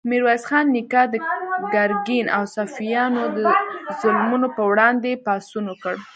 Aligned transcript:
میرویس 0.09 0.43
خان 0.49 0.65
نیکه 0.75 1.03
د 1.11 1.13
ګرګین 1.73 2.25
او 2.37 2.43
صفویانو 2.55 3.23
د 3.37 3.39
ظلمونو 4.01 4.47
په 4.55 4.61
وړاندې 4.69 5.21
پاڅون 5.25 5.63
وکړ. 5.69 5.95